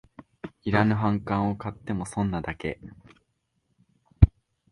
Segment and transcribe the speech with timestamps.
[0.63, 2.79] いらぬ反感を買っても損なだけ